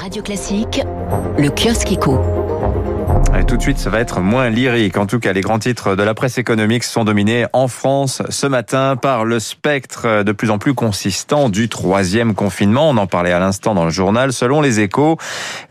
[0.00, 0.80] Radio Classique,
[1.36, 2.20] le kiosque éco.
[3.58, 4.96] De suite, ça va être moins lyrique.
[4.98, 8.46] En tout cas, les grands titres de la presse économique sont dominés en France ce
[8.46, 12.88] matin par le spectre de plus en plus consistant du troisième confinement.
[12.88, 14.32] On en parlait à l'instant dans le journal.
[14.32, 15.18] Selon les échos,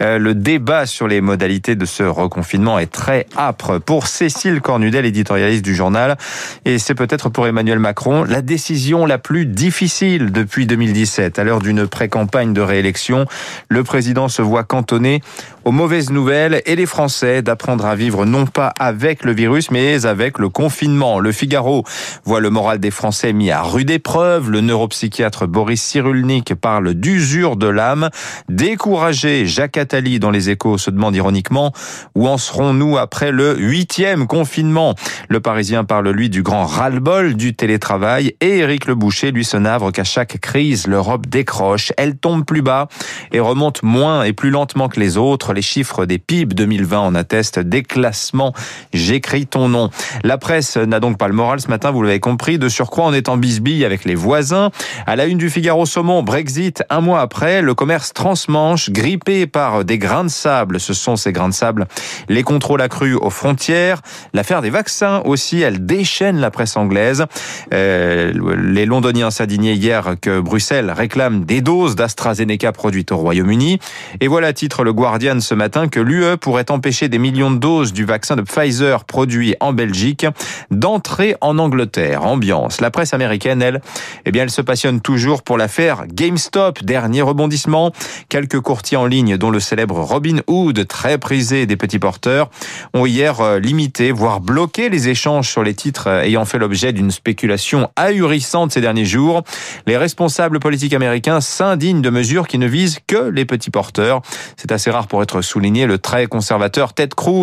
[0.02, 3.78] euh, le débat sur les modalités de ce reconfinement est très âpre.
[3.78, 6.18] Pour Cécile Cornudel, éditorialiste du journal,
[6.66, 11.40] et c'est peut-être pour Emmanuel Macron, la décision la plus difficile depuis 2017.
[11.40, 13.28] À l'heure d'une pré-campagne de réélection,
[13.70, 15.22] le président se voit cantonné
[15.64, 20.06] aux mauvaises nouvelles et les Français d'apprendre à vivre non pas avec le virus, mais
[20.06, 21.20] avec le confinement.
[21.20, 21.84] Le Figaro
[22.26, 24.50] voit le moral des Français mis à rude épreuve.
[24.50, 28.10] Le neuropsychiatre Boris Cyrulnik parle d'usure de l'âme.
[28.50, 31.74] Découragé, Jacques Attali dans les échos se demande ironiquement
[32.16, 34.96] où en serons-nous après le huitième confinement?
[35.30, 39.58] Le Parisien parle lui du grand ras-le-bol du télétravail et Éric Le Boucher lui se
[39.58, 41.92] navre qu'à chaque crise, l'Europe décroche.
[41.98, 42.88] Elle tombe plus bas
[43.32, 47.16] et remonte moins et plus lentement que les autres les chiffres des PIB 2020 en
[47.16, 47.57] attestent.
[47.58, 48.54] Déclassement,
[48.94, 49.90] j'écris ton nom.
[50.24, 52.58] La presse n'a donc pas le moral ce matin, vous l'avez compris.
[52.58, 54.72] De surcroît, on est en bisbille avec les voisins.
[55.06, 59.86] À la une du Figaro Saumon, Brexit, un mois après, le commerce transmanche, grippé par
[59.86, 60.80] des grains de sable.
[60.80, 61.88] Ce sont ces grains de sable.
[62.30, 64.02] Les contrôles accrus aux frontières.
[64.34, 67.26] L'affaire des vaccins aussi, elle déchaîne la presse anglaise.
[67.74, 73.80] Euh, les londoniens s'indignaient hier que Bruxelles réclame des doses d'AstraZeneca produites au Royaume-Uni.
[74.22, 77.94] Et voilà, titre le Guardian ce matin que l'UE pourrait empêcher des millions de doses
[77.94, 80.26] du vaccin de Pfizer produit en Belgique
[80.72, 82.26] d'entrer en Angleterre.
[82.26, 82.82] Ambiance.
[82.82, 83.82] La presse américaine, elle,
[84.26, 86.84] eh bien, elle se passionne toujours pour l'affaire GameStop.
[86.84, 87.92] Dernier rebondissement.
[88.30, 92.50] Quelques courtiers en ligne, dont le célèbre Robin Hood, très prisé des petits porteurs,
[92.94, 96.94] ont hier euh, limité, voire bloqué les échanges sur les titres euh, ayant fait l'objet
[96.94, 99.44] d'une spéculation ahurissante ces derniers jours.
[99.86, 104.22] Les responsables politiques américains s'indignent de mesures qui ne visent que les petits porteurs.
[104.56, 107.37] C'est assez rare pour être souligné le très conservateur Ted Cruz,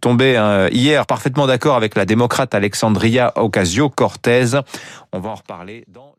[0.00, 4.60] tombé euh, hier parfaitement d'accord avec la démocrate Alexandria Ocasio-Cortez.
[5.12, 6.14] On va en reparler dans